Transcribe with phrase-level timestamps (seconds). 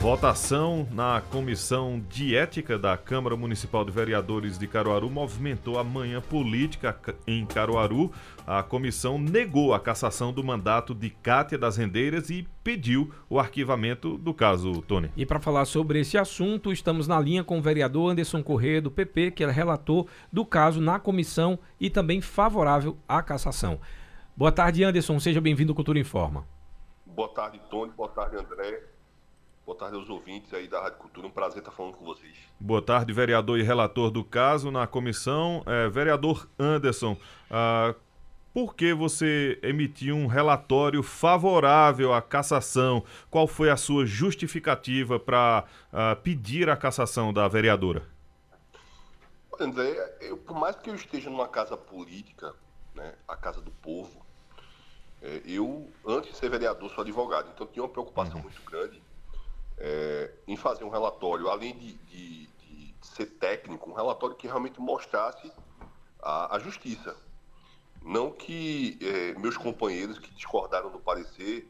[0.00, 6.22] Votação na Comissão de Ética da Câmara Municipal de Vereadores de Caruaru movimentou a manhã
[6.22, 8.10] política em Caruaru.
[8.46, 14.16] A comissão negou a cassação do mandato de Cátia das Rendeiras e pediu o arquivamento
[14.16, 15.10] do caso, Tony.
[15.14, 18.90] E para falar sobre esse assunto, estamos na linha com o vereador Anderson Corrêa, do
[18.90, 23.78] PP, que é relator do caso na comissão e também favorável à cassação.
[24.34, 25.20] Boa tarde, Anderson.
[25.20, 26.46] Seja bem-vindo ao Cultura Informa.
[27.04, 27.92] Boa tarde, Tony.
[27.94, 28.98] Boa tarde, André.
[29.70, 31.28] Boa tarde aos ouvintes aí da Rádio Cultura.
[31.28, 32.36] Um prazer estar falando com vocês.
[32.58, 35.62] Boa tarde, vereador e relator do caso na comissão.
[35.64, 37.16] É, vereador Anderson,
[37.48, 37.94] ah,
[38.52, 43.04] por que você emitiu um relatório favorável à cassação?
[43.30, 48.02] Qual foi a sua justificativa para ah, pedir a cassação da vereadora?
[49.60, 52.56] André, eu, por mais que eu esteja numa casa política,
[52.92, 54.20] né, a casa do povo,
[55.22, 58.42] é, eu, antes de ser vereador, sou advogado, então tinha uma preocupação uhum.
[58.42, 59.00] muito grande
[59.80, 64.78] é, em fazer um relatório, além de, de, de, ser técnico, um relatório que realmente
[64.78, 65.50] mostrasse
[66.22, 67.16] a, a justiça.
[68.02, 71.66] Não que é, meus companheiros que discordaram do parecer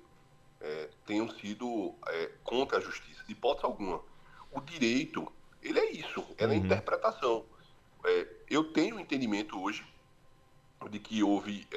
[0.60, 1.94] é, tenham sido
[2.44, 4.02] contra a justiça, de hipótese alguma.
[4.52, 5.30] O direito,
[5.62, 6.52] ele é isso, é uhum.
[6.52, 7.44] a interpretação.
[8.48, 9.86] Eu tenho entendimento hoje
[10.90, 11.68] de que houve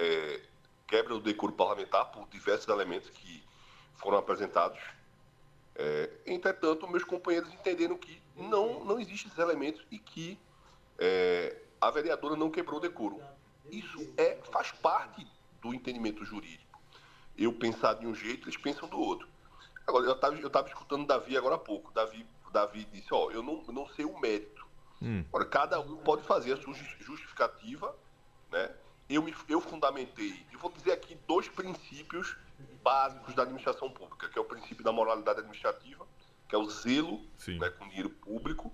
[0.87, 3.43] quebra do decoro parlamentar por diversos elementos que
[3.95, 4.79] foram apresentados
[5.75, 10.39] é, entretanto, meus companheiros entenderam que não, não existem esses elementos e que
[10.99, 13.19] é, a vereadora não quebrou o decoro.
[13.71, 15.25] Isso é, faz parte
[15.61, 16.81] do entendimento jurídico.
[17.37, 19.27] Eu pensar de um jeito, eles pensam do outro.
[19.87, 21.91] Agora, eu estava eu tava escutando Davi agora há pouco.
[21.91, 24.65] Davi, Davi disse, ó, eu não, eu não sei o mérito.
[25.01, 25.25] Hum.
[25.29, 27.95] Agora, cada um pode fazer a sua justificativa,
[28.51, 28.69] né?
[29.09, 32.35] Eu, me, eu fundamentei, e vou dizer aqui dois princípios
[32.83, 36.05] básicos da administração pública, que é o princípio da moralidade administrativa,
[36.47, 37.21] que é o zelo
[37.59, 38.71] né, com dinheiro público,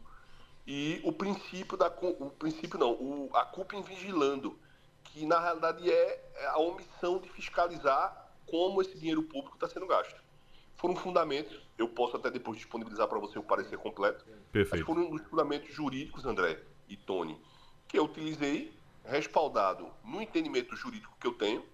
[0.66, 4.58] e o princípio da o princípio não, o, a culpa em vigilando,
[5.04, 9.88] que na realidade é, é a omissão de fiscalizar como esse dinheiro público está sendo
[9.88, 10.22] gasto.
[10.76, 14.70] Foram fundamentos, eu posso até depois disponibilizar para você o parecer completo, Perfeito.
[14.72, 17.40] mas foram os fundamentos jurídicos, André e Tony,
[17.88, 18.74] que eu utilizei,
[19.06, 21.66] respaldado no entendimento jurídico que eu tenho,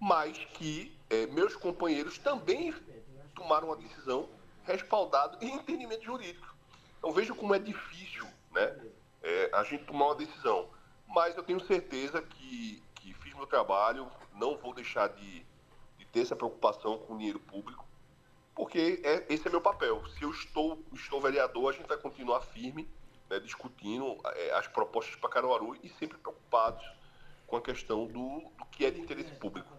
[0.00, 2.74] mas que é, meus companheiros também
[3.34, 4.28] tomaram uma decisão
[4.64, 6.54] respaldada em entendimento jurídico.
[6.98, 8.76] Então veja como é difícil né,
[9.22, 10.68] é, a gente tomar uma decisão.
[11.06, 15.46] Mas eu tenho certeza que, que fiz meu trabalho, não vou deixar de,
[15.98, 17.86] de ter essa preocupação com o dinheiro público,
[18.54, 20.02] porque é, esse é meu papel.
[20.10, 22.88] Se eu estou, estou vereador, a gente vai continuar firme,
[23.28, 26.84] né, discutindo é, as propostas para Caruaru e sempre preocupados
[27.46, 29.72] com a questão do, do que é de interesse público.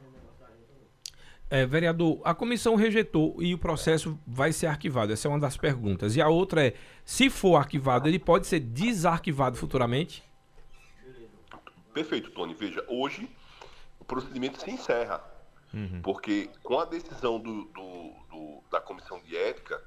[1.47, 5.13] É, vereador, a comissão rejeitou e o processo vai ser arquivado.
[5.13, 6.15] Essa é uma das perguntas.
[6.15, 6.73] E a outra é:
[7.03, 10.23] se for arquivado, ele pode ser desarquivado futuramente?
[11.93, 12.55] Perfeito, Tony.
[12.55, 13.29] Veja, hoje
[13.99, 15.23] o procedimento se encerra.
[15.73, 16.01] Uhum.
[16.01, 19.81] Porque com a decisão do, do, do, da comissão de ética,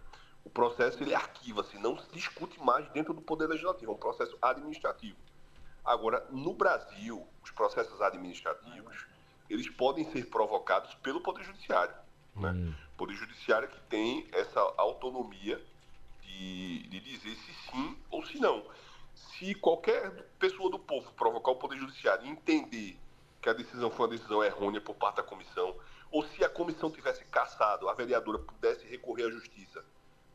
[0.59, 5.17] processo ele arquiva-se, não se discute mais dentro do Poder Legislativo, é um processo administrativo.
[5.85, 9.07] Agora, no Brasil, os processos administrativos
[9.49, 11.95] eles podem ser provocados pelo Poder Judiciário.
[12.35, 12.51] Né?
[12.51, 12.75] Hum.
[12.97, 15.65] Poder Judiciário que tem essa autonomia
[16.23, 18.67] de, de dizer se sim ou se não.
[19.15, 20.11] Se qualquer
[20.41, 22.99] pessoa do povo provocar o Poder Judiciário e entender
[23.41, 25.77] que a decisão foi uma decisão errônea por parte da comissão,
[26.11, 29.85] ou se a comissão tivesse caçado, a vereadora pudesse recorrer à justiça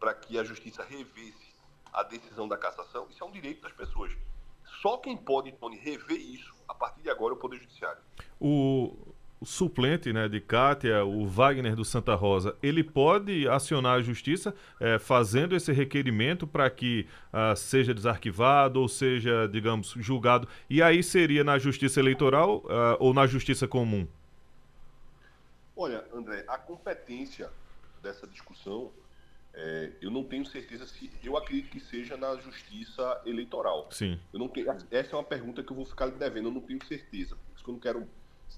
[0.03, 1.55] para que a justiça revesse
[1.93, 4.11] a decisão da cassação, isso é um direito das pessoas.
[4.81, 8.01] Só quem pode, Tony, rever isso a partir de agora é o Poder Judiciário.
[8.37, 8.97] O,
[9.39, 14.53] o suplente né, de Cátia, o Wagner do Santa Rosa, ele pode acionar a justiça
[14.77, 20.49] é, fazendo esse requerimento para que uh, seja desarquivado ou seja, digamos, julgado.
[20.69, 24.05] E aí seria na justiça eleitoral uh, ou na justiça comum?
[25.77, 27.49] Olha, André, a competência
[28.01, 28.91] dessa discussão
[29.53, 31.11] é, eu não tenho certeza se.
[31.23, 33.87] Eu acredito que seja na justiça eleitoral.
[33.91, 34.19] Sim.
[34.31, 36.83] Eu não tenho, essa é uma pergunta que eu vou ficar devendo, eu não tenho
[36.85, 37.35] certeza.
[37.35, 38.07] Por isso que eu não quero.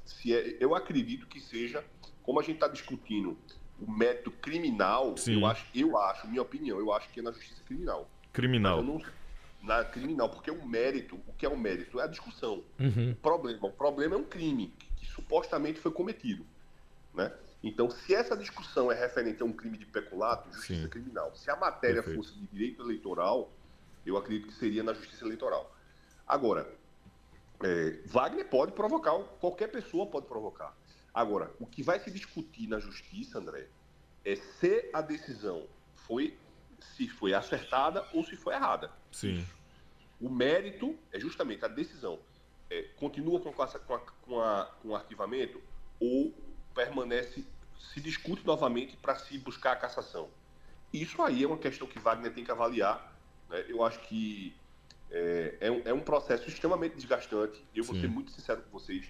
[0.05, 1.83] Se é, eu acredito que seja,
[2.23, 3.37] como a gente está discutindo
[3.79, 5.39] o método criminal, Sim.
[5.39, 8.09] eu acho, eu acho, minha opinião, eu acho que é na justiça criminal.
[8.31, 8.81] Criminal.
[8.81, 9.01] Não,
[9.61, 11.99] na criminal, porque o mérito, o que é o mérito?
[11.99, 12.63] É a discussão.
[12.79, 13.11] Uhum.
[13.11, 16.45] O problema, o problema é um crime que, que supostamente foi cometido,
[17.13, 17.33] né?
[17.65, 20.87] Então, se essa discussão é referente a um crime de peculato, justiça Sim.
[20.87, 21.35] criminal.
[21.35, 22.17] Se a matéria Perfeito.
[22.17, 23.51] fosse de direito eleitoral,
[24.05, 25.75] eu acredito que seria na justiça eleitoral.
[26.27, 26.71] Agora,
[27.63, 30.77] é, Wagner pode provocar, qualquer pessoa pode provocar.
[31.11, 33.67] Agora, o que vai se discutir na justiça, André,
[34.23, 35.65] é se a decisão
[35.95, 36.37] foi
[36.95, 38.91] se foi acertada ou se foi errada.
[39.11, 39.43] Sim.
[40.21, 42.19] O mérito é justamente a decisão.
[42.69, 45.59] É, continua com, a, com, a, com, a, com o arquivamento
[45.99, 46.31] ou
[46.75, 47.45] permanece,
[47.77, 50.29] se discute novamente para se buscar a cassação.
[50.93, 53.13] Isso aí é uma questão que Wagner tem que avaliar.
[53.49, 53.65] Né?
[53.67, 54.55] Eu acho que
[55.11, 57.63] é, é, um, é, um, processo extremamente desgastante.
[57.73, 58.01] Eu vou Sim.
[58.01, 59.05] ser muito sincero com vocês.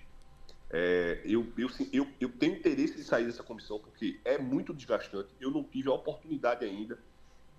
[0.69, 5.29] É, eu, eu, eu, eu, tenho interesse de sair dessa comissão porque é muito desgastante.
[5.39, 6.97] Eu não tive a oportunidade ainda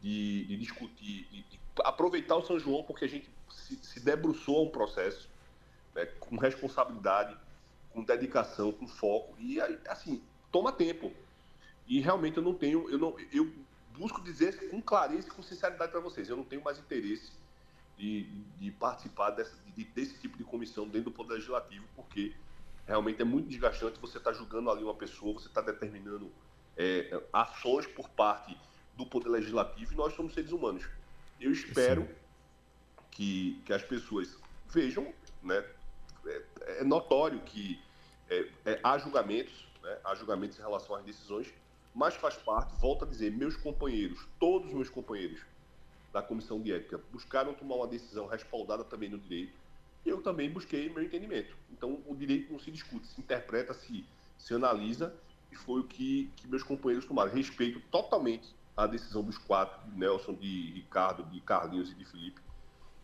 [0.03, 4.59] de, de discutir, de, de, aproveitar o São João, porque a gente se, se debruçou
[4.59, 5.31] a um processo
[5.95, 7.37] né, com responsabilidade,
[7.91, 9.35] com dedicação, com foco.
[9.39, 11.13] E assim, toma tempo.
[11.87, 13.53] E realmente eu não tenho, eu, não, eu
[13.97, 17.33] busco dizer com clareza e com sinceridade para vocês, eu não tenho mais interesse
[17.97, 18.25] de,
[18.59, 22.35] de participar dessa, de, desse tipo de comissão dentro do Poder Legislativo, porque
[22.87, 26.31] realmente é muito desgastante você estar tá julgando ali uma pessoa, você está determinando
[26.77, 28.57] é, ações por parte
[28.97, 30.87] do Poder Legislativo e nós somos seres humanos.
[31.41, 32.09] Eu espero
[33.11, 34.37] que, que as pessoas
[34.69, 35.13] vejam,
[35.43, 35.65] né?
[36.27, 37.81] É, é notório que
[38.29, 39.99] é, é, há julgamentos, né?
[40.05, 41.53] há julgamentos em relação às decisões,
[41.95, 45.41] mas faz parte, volto a dizer, meus companheiros, todos os meus companheiros
[46.13, 49.53] da Comissão de Ética buscaram tomar uma decisão respaldada também no direito,
[50.05, 51.57] eu também busquei meu entendimento.
[51.73, 54.05] Então, o direito não se discute, se interpreta, se,
[54.39, 55.15] se analisa,
[55.51, 57.33] e foi o que, que meus companheiros tomaram.
[57.33, 62.41] Respeito totalmente a decisão dos quatro, de Nelson, de Ricardo, de Carlinhos e de Felipe,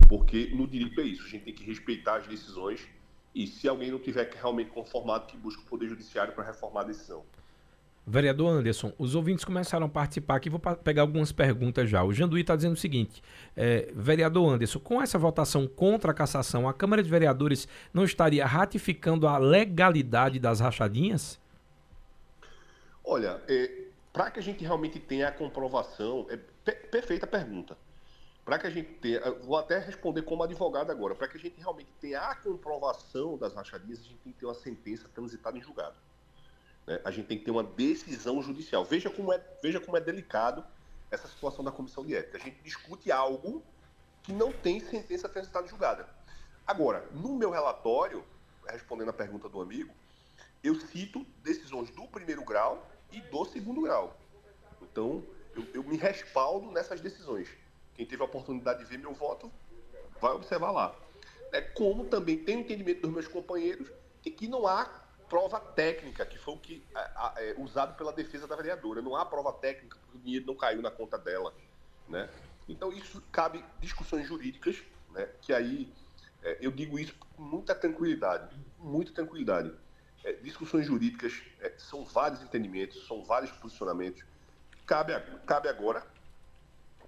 [0.08, 2.86] porque no direito é isso, a gente tem que respeitar as decisões
[3.34, 6.84] e se alguém não tiver realmente conformado, que busque o Poder Judiciário para reformar a
[6.84, 7.24] decisão.
[8.04, 12.02] Vereador Anderson, os ouvintes começaram a participar aqui, vou pegar algumas perguntas já.
[12.02, 13.22] O Janduí está dizendo o seguinte:
[13.56, 18.44] é, Vereador Anderson, com essa votação contra a cassação, a Câmara de Vereadores não estaria
[18.44, 21.40] ratificando a legalidade das rachadinhas?
[23.04, 23.70] Olha, é,
[24.12, 27.76] para que a gente realmente tenha a comprovação, é per perfeita pergunta.
[28.44, 31.58] Para que a gente tenha, vou até responder como advogado agora, para que a gente
[31.58, 35.62] realmente tenha a comprovação das rachadinhas, a gente tem que ter uma sentença transitada em
[35.62, 35.94] julgado.
[36.86, 37.00] Né?
[37.04, 38.84] A gente tem que ter uma decisão judicial.
[38.84, 40.64] Veja como, é, veja como é delicado
[41.10, 42.38] essa situação da comissão de ética.
[42.38, 43.62] A gente discute algo
[44.22, 46.08] que não tem sentença transitada julgada.
[46.66, 48.24] Agora, no meu relatório,
[48.68, 49.92] respondendo a pergunta do amigo,
[50.62, 54.16] eu cito decisões do primeiro grau e do segundo grau.
[54.80, 55.22] Então,
[55.54, 57.48] eu, eu me respaldo nessas decisões.
[57.94, 59.50] Quem teve a oportunidade de ver meu voto,
[60.20, 60.94] vai observar lá.
[61.52, 63.90] É, como também tenho entendimento dos meus companheiros
[64.22, 64.84] de que não há
[65.28, 66.82] prova técnica, que foi o que
[67.36, 69.02] é, usado pela defesa da vereadora.
[69.02, 71.54] Não há prova técnica porque o dinheiro não caiu na conta dela.
[72.08, 72.28] Né?
[72.68, 75.28] Então, isso cabe discussões jurídicas, né?
[75.40, 75.92] que aí
[76.42, 79.72] é, eu digo isso com muita tranquilidade, muita tranquilidade.
[80.24, 84.24] É, discussões jurídicas é, são vários entendimentos, são vários posicionamentos.
[84.86, 85.14] Cabe,
[85.46, 86.06] cabe agora,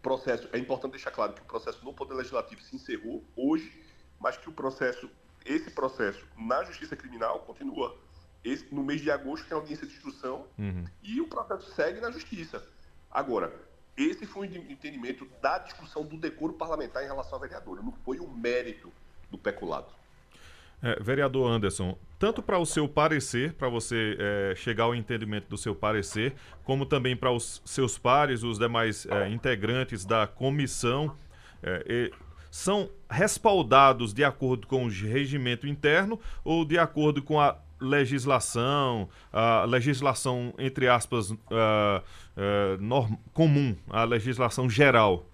[0.05, 3.83] processo, é importante deixar claro que o processo no Poder Legislativo se encerrou hoje,
[4.21, 5.11] mas que o processo,
[5.45, 7.99] esse processo na Justiça Criminal continua
[8.45, 10.85] esse, no mês de agosto tem audiência de instrução uhum.
[11.03, 12.63] e o processo segue na justiça.
[13.11, 13.51] Agora,
[13.97, 18.19] esse foi o entendimento da discussão do decoro parlamentar em relação à vereadora, não foi
[18.19, 18.93] o mérito
[19.31, 19.91] do peculado.
[20.85, 25.57] É, vereador Anderson, tanto para o seu parecer, para você é, chegar ao entendimento do
[25.57, 31.17] seu parecer, como também para os seus pares, os demais é, integrantes da comissão,
[31.63, 32.11] é,
[32.51, 39.65] são respaldados de acordo com o regimento interno ou de acordo com a legislação, a
[39.65, 41.37] legislação, entre aspas, uh,
[42.37, 45.29] uh, comum, a legislação geral.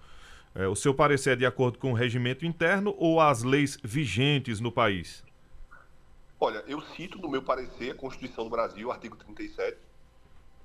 [0.69, 4.69] O seu parecer é de acordo com o regimento interno ou as leis vigentes no
[4.69, 5.23] país?
[6.43, 9.77] Olha, eu cito no meu parecer a Constituição do Brasil, artigo 37,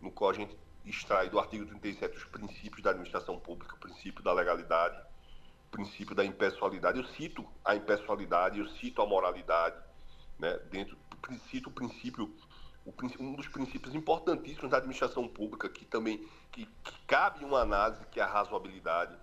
[0.01, 0.57] no qual a gente
[0.87, 4.97] extrai do artigo 37 os princípios da administração pública, o princípio da legalidade,
[5.67, 6.99] o princípio da impessoalidade.
[6.99, 9.77] Eu cito a impessoalidade, eu cito a moralidade,
[10.39, 10.97] né, dentro
[11.51, 12.35] cito o princípio,
[13.21, 18.19] um dos princípios importantíssimos da administração pública, que também que, que cabe uma análise, que
[18.19, 19.15] é a razoabilidade.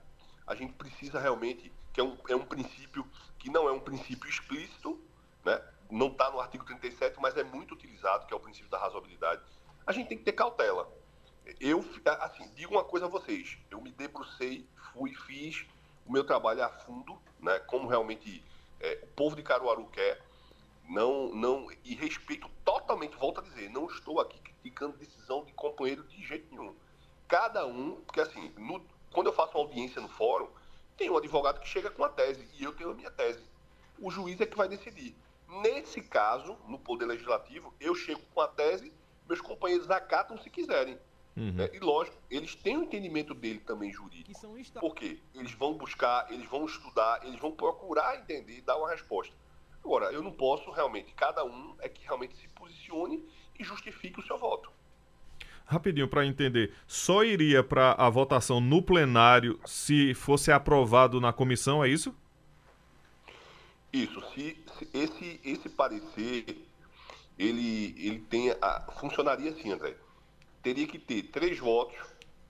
[0.46, 3.04] A gente precisa realmente, que é um, é um princípio
[3.40, 5.04] que não é um princípio explícito,
[5.44, 5.60] né?
[5.94, 9.42] Não está no artigo 37, mas é muito utilizado, que é o princípio da razoabilidade.
[9.86, 10.92] A gente tem que ter cautela.
[11.60, 11.86] Eu,
[12.20, 15.66] assim, digo uma coisa a vocês, eu me debrucei, fui, fiz
[16.06, 18.44] o meu trabalho a fundo, né, como realmente
[18.80, 20.22] é, o povo de Caruaru quer,
[20.90, 26.04] não, não, e respeito totalmente, volto a dizer, não estou aqui criticando decisão de companheiro
[26.04, 26.76] de jeito nenhum.
[27.28, 30.50] Cada um, porque assim, no, quando eu faço uma audiência no fórum,
[30.98, 33.44] tem um advogado que chega com a tese e eu tenho a minha tese.
[34.00, 35.16] O juiz é que vai decidir.
[35.62, 38.92] Nesse caso, no Poder Legislativo, eu chego com a tese,
[39.28, 40.98] meus companheiros acatam se quiserem.
[41.36, 41.52] Uhum.
[41.54, 41.70] Né?
[41.74, 44.40] E lógico, eles têm o entendimento dele também jurídico.
[44.80, 45.20] Por quê?
[45.34, 49.36] Eles vão buscar, eles vão estudar, eles vão procurar entender e dar uma resposta.
[49.84, 53.24] Agora, eu não posso realmente, cada um é que realmente se posicione
[53.60, 54.72] e justifique o seu voto.
[55.66, 61.84] Rapidinho para entender, só iria para a votação no plenário se fosse aprovado na comissão,
[61.84, 62.16] é isso?
[63.94, 64.20] Isso.
[64.34, 66.68] Se, se esse esse parecer
[67.38, 69.96] ele ele tem a, funcionaria assim, André.
[70.64, 71.96] Teria que ter três votos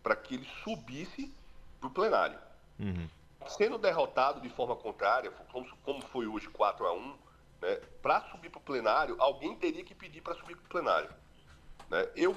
[0.02, 1.34] para que ele subisse
[1.80, 2.40] para o plenário.
[2.80, 3.10] Uhum.
[3.48, 7.18] Sendo derrotado de forma contrária, como, como foi hoje 4 a 1
[7.62, 11.10] né, para subir para o plenário, alguém teria que pedir para subir para o plenário.
[11.90, 12.10] Né?
[12.16, 12.36] Eu,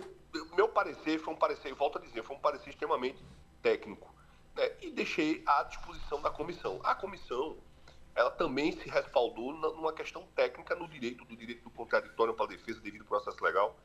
[0.56, 3.22] meu parecer foi um parecer, volto a dizer, foi um parecer extremamente
[3.62, 4.12] técnico.
[4.54, 6.80] Né, e deixei à disposição da comissão.
[6.82, 7.56] A comissão
[8.16, 12.48] ela também se respaldou numa questão técnica no direito, do direito do contraditório para a
[12.48, 13.76] defesa devido ao processo legal,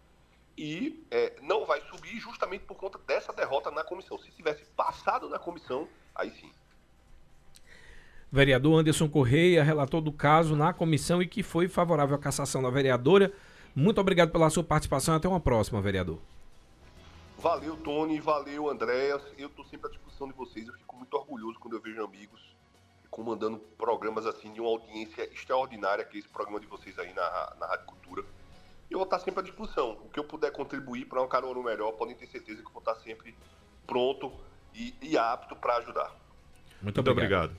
[0.57, 4.17] e é, não vai subir justamente por conta dessa derrota na comissão.
[4.17, 6.49] Se tivesse passado na comissão, aí sim.
[8.31, 12.69] Vereador Anderson Correia, relator do caso na comissão e que foi favorável à cassação da
[12.69, 13.33] vereadora.
[13.75, 15.15] Muito obrigado pela sua participação.
[15.15, 16.19] Até uma próxima, vereador.
[17.37, 18.19] Valeu, Tony.
[18.21, 19.21] Valeu, Andréas.
[19.37, 20.65] Eu estou sempre à disposição de vocês.
[20.67, 22.39] Eu fico muito orgulhoso quando eu vejo amigos
[23.11, 27.55] comandando programas assim de uma audiência extraordinária, que é esse programa de vocês aí na,
[27.59, 28.23] na Rádio Cultura.
[28.89, 29.91] Eu vou estar sempre à disposição.
[30.05, 32.79] O que eu puder contribuir para uma carona melhor, podem ter certeza que eu vou
[32.79, 33.35] estar sempre
[33.85, 34.31] pronto
[34.73, 36.09] e, e apto para ajudar.
[36.81, 37.51] Muito, Muito obrigado.
[37.51, 37.57] obrigado.